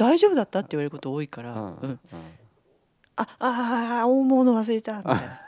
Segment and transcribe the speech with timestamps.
[0.00, 0.60] 大丈夫だった？
[0.60, 1.74] って言われること多いから、うん。
[1.76, 2.00] うん。
[3.16, 4.96] あああ大物忘れた。
[4.96, 5.40] みたいな。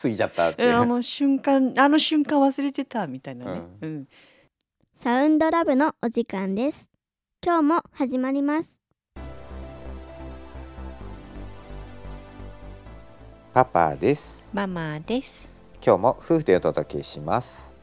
[0.00, 0.64] 過ぎちゃったって。
[0.64, 4.08] えあの瞬間あの瞬間忘れてたみたいなね、うん。
[4.94, 6.88] サウンドラブのお時間です。
[7.44, 8.80] 今日も始まります。
[13.52, 14.48] パパです。
[14.54, 15.50] ママです。
[15.84, 17.74] 今日も夫婦でお届けします。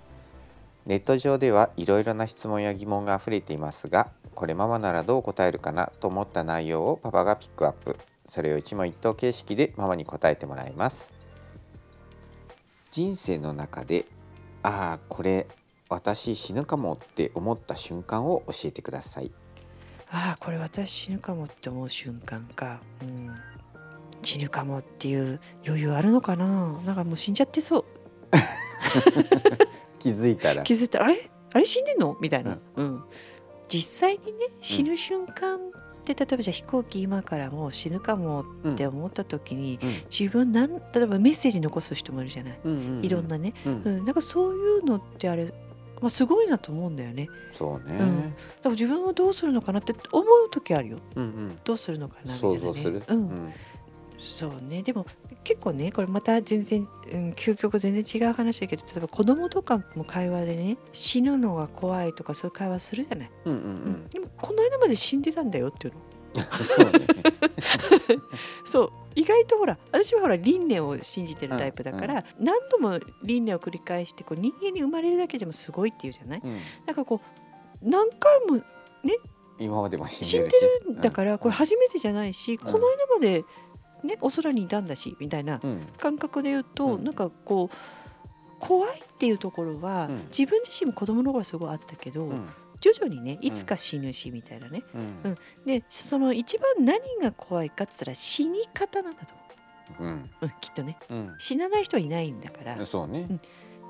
[0.87, 7.97] ネット上ではいろいろな質問や疑問が溢れていますがこれママならどう答えるかなと思った内容をパパがピックアップ。
[8.25, 11.11] それを一問一答形式でママに答えてもらいます。
[12.89, 14.05] 人生の中で
[14.61, 15.47] ああこれ
[15.89, 19.31] 私死ぬかもって思った瞬間を教えてください。
[20.09, 23.35] ああこれ私死ぬかもって思う瞬間か、うん、
[24.21, 26.79] 死ぬかもっていう余裕あるのかな？
[26.85, 27.85] なんかもう死んじゃってそう。
[29.99, 30.63] 気づいたら。
[30.63, 31.29] 気づいたらあれ？
[31.51, 32.15] あれ死んでんの？
[32.21, 33.03] みたいな、うん
[33.73, 35.59] 実際にね死ぬ瞬間っ
[36.03, 39.89] て、例えばじゃあ飛行機今からもう死ぬかもって思った時に、うん。
[40.15, 42.71] 自分なん例えばメッセージ残す人もいるじゃない、うん。
[42.71, 43.81] うんうんいろんなね、うん。
[43.83, 44.13] うん、なん。
[44.13, 45.45] かそういうのってあれ、
[46.01, 47.29] まあ、すごいなと思うんだよね。
[47.51, 48.21] そうね、うん。
[48.21, 50.99] だから自分はどうするのかなって思う時あるよ。
[51.15, 51.59] うんうん。
[51.63, 53.53] どうするのかなみたいな、ね、想像する、うん
[54.23, 54.81] そうね。
[54.83, 55.05] でも
[55.43, 63.73] 結構ねこれまた全然、うん、究極全然違う話だけど例えば子供とかも会話でね死ぬのが怖いとかそういう会話するじゃない、うんうんううん。
[64.05, 65.99] んでもこの間まで死んでたんだよっていうの。
[66.41, 66.99] そうね。
[68.65, 68.91] そう。
[69.15, 76.41] 意外とほら私はほら輪廻を信じてるタイプだから、何度も輪廻を繰り返してこう人間に生まれるだけでもすごいっていうじゃない？
[76.43, 76.57] うん。
[76.87, 77.21] なんかこ
[77.83, 78.63] う何回も
[79.59, 80.61] 今までも死死んんでるし。
[80.61, 82.79] でるんだからこれ初めてじゃないし、この間
[83.13, 83.43] まで
[84.03, 85.87] ねお空にいたんだしみたいなうん。
[85.97, 87.03] 感覚で言うと、うん。
[87.03, 87.75] なんかこう
[88.59, 90.15] 怖いっていうところは、うん。
[90.25, 92.47] 自分自身も子供の頃すごいあったけど、うん。
[92.79, 95.31] 徐々にねいつか死ぬしみたいなね、うん。
[95.31, 95.37] うん。
[95.65, 99.33] でその一番何が怖いかって言ったら死に方なんだと
[99.99, 100.11] 思う。
[100.11, 100.13] ん。
[100.13, 100.97] う、うん、きっとね。
[101.09, 101.35] うん。
[101.37, 102.85] 死なない人はいないんだから。
[102.85, 103.25] そうね。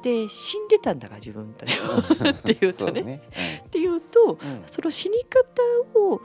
[0.04, 1.98] で死んでたんだから自分たちは。
[2.30, 3.02] っていうとね。
[3.04, 3.22] ね
[3.66, 4.38] っていうと
[4.68, 6.22] その死に方を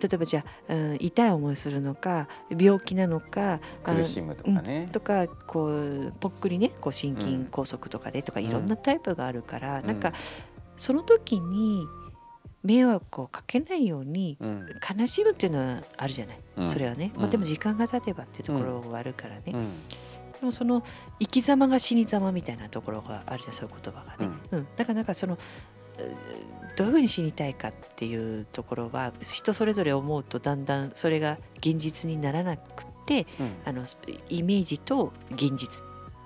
[0.00, 4.88] 例えばじゃあ、うん、痛い思いするのか病気なのかあ苦しむとかね。
[4.92, 8.46] とかこうぽっくりねこう心筋梗塞とかでとかうん。
[8.46, 9.86] いろんなタイプがあるから、うん。
[9.86, 10.12] なんか
[10.76, 11.86] その時に
[12.62, 14.66] 迷惑をかけないようにうん。
[14.98, 16.66] 悲しむっていうのはあるじゃない、うん。
[16.66, 19.68] それはね、まあ、うんでも時間が経てばっていうところがあるからね、でうん。
[20.42, 20.82] もその
[21.18, 24.66] 生き様が死に様みたいなところがあるじゃんそういう言葉がね、うん。
[24.76, 25.38] だからなんかそのう
[26.76, 33.52] どういうふうに死にたいかっていうところは人それぞれ思うとだんだんそれが現実にならなくてうん。
[33.64, 33.84] あの
[34.28, 35.84] イメージと現実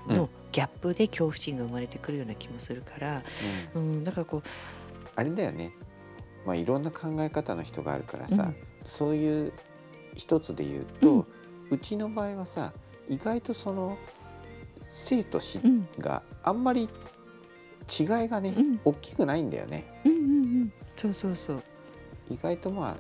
[0.09, 0.17] うん。
[0.17, 3.23] のギャップで恐怖心が生まれてくるような気もするから、
[3.75, 3.83] うん。
[3.83, 4.43] うん、だからこう
[5.15, 5.73] あれだよね。
[6.45, 8.57] まあいろんな考え方の人があるからさうん。
[8.85, 9.53] そういう
[10.17, 11.27] 一つで言うと
[11.71, 12.73] うちの場合はさ
[13.09, 13.97] 意外とその
[14.89, 15.89] 生と死うん。
[16.01, 16.89] があんまり
[17.91, 18.81] 違いがねうん。
[18.85, 19.85] 大きくないんだよね。
[20.05, 20.21] うんうんう
[20.65, 20.73] ん。
[20.97, 21.63] そうそうそう。
[22.31, 22.97] 意外とまあ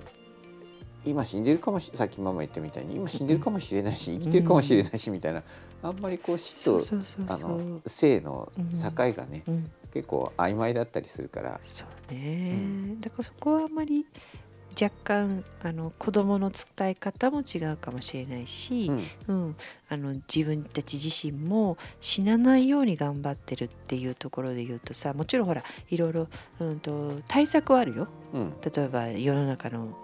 [1.04, 5.42] 今死んでるかもしさっきママ言ったみたいに今死んでるかもしれないし生きてるかもしれないしみたいな
[5.82, 6.80] あんまりこう死と
[7.28, 11.58] あのう、生の境がねうん、結構曖昧だったりするから。
[11.62, 13.00] そうね、うん。
[13.00, 14.04] だからそこはあんまり
[14.80, 18.90] 若干あの子供の伝え方も違うかもしれないし、
[19.28, 19.40] うん。
[19.42, 19.56] うん、
[19.88, 28.08] あの自分たち自身も死なないように頑張ってるっていうところで言うとさもちろんほらいろいろ、うん、と対策はあるよ。
[28.32, 28.54] うん。
[28.60, 29.96] 例えば世の中の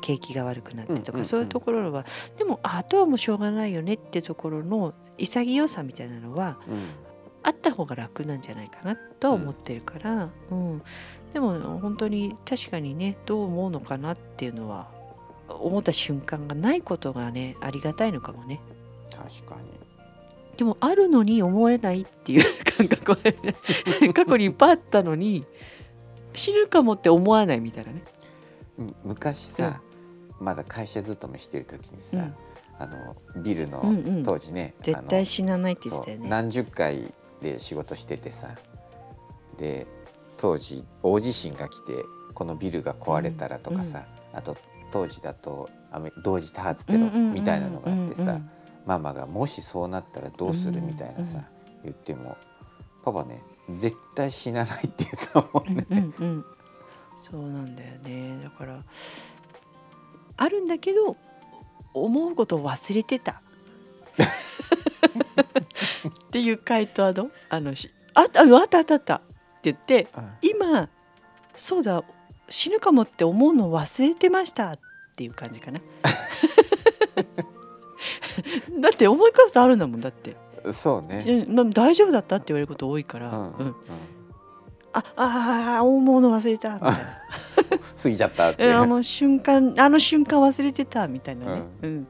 [0.00, 2.04] 景気が悪くなってとか、そういうところは。
[2.36, 7.05] でもああとはもうしょうがないよねってところの潔さみたいなのはうん
[7.46, 10.82] あった方が楽なんじゃないかなとは思ってるから、うん
[11.32, 14.88] でも本当に確かにねどう思うのかなっていうのは
[15.48, 18.60] 思った瞬間がないことがねありがたいのかもね。
[19.10, 19.68] 確かに
[20.56, 22.44] でもあるのに思えないっていう
[22.78, 23.36] 感覚はね
[24.14, 25.44] 過去にいっぱいあったのに
[26.34, 28.02] 死ぬかもって思わないみたいなね。
[28.78, 29.80] うん昔さ、
[30.40, 32.34] まだ会社勤めしてる時にさ、うん
[32.78, 36.28] あのビルのうんうん当時ね、絶対死なないって言ってたよね。
[36.28, 37.14] 何十回
[37.52, 38.54] で仕事しててさ。
[39.58, 39.86] で
[40.36, 42.04] 当時大地震が来て
[42.34, 44.04] このビルが壊れたらとかさ、
[44.34, 44.56] あと
[44.92, 45.70] 当時だと
[46.22, 48.40] 同時多発テロみたいなのがあってさ、
[48.84, 51.44] ママがもしそうなったらどうするみたいなさ、うん。
[51.84, 52.36] 言っても
[53.02, 53.42] パパね
[53.74, 55.86] 絶対死なないって言ったもんね。
[55.90, 56.44] うんうんうん。
[57.16, 58.38] そうなんだよね。
[58.44, 58.78] だから
[60.36, 61.16] あるんだけど
[61.94, 63.40] 思うことを忘れてた
[66.28, 67.32] っていう回答はどう？
[67.48, 69.16] あのしあああったあったあった。
[69.16, 69.20] っ
[69.62, 70.08] て言って
[70.42, 70.88] 今
[71.54, 72.02] そうだ
[72.48, 74.72] 死ぬかもって思うの忘れてました。
[74.72, 74.78] っっ
[75.16, 75.80] ていう感じかな。
[78.80, 80.36] だって思い返すとあるんだもんだって、
[80.72, 81.24] そうね。
[81.26, 83.74] うんまあ、大丈夫だったって言われること多いから、うんうん。
[84.92, 86.74] ああー大物忘れた。
[86.74, 86.98] みたいな。
[88.02, 88.66] 過ぎちゃったって。
[88.66, 91.08] えあの瞬間あの瞬間忘れてた。
[91.08, 92.06] みたいなね、うん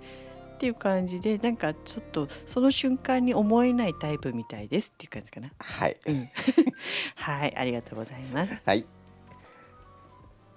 [0.56, 5.52] っていう感じでなんかちょっとその瞬間に思えないタイプみたいですっていう感じかな。
[5.58, 5.96] はい。
[6.06, 6.28] うん、
[7.16, 8.62] はいありがとうございます。
[8.64, 8.86] はい。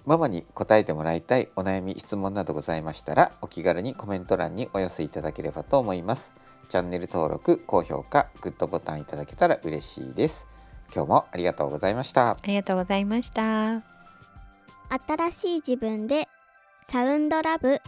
[0.06, 6.34] ママに答えてもらいたいお悩み質問などございましたらお気軽にコメント欄にお寄せいただければと思います
[6.68, 10.48] チャンネル登録高評価グッドボタンいただけたら嬉しいです
[10.96, 14.00] 今日もありがとうございましたありがとうございました。
[14.90, 16.28] 新しい自分で
[16.82, 17.80] サウンドラブ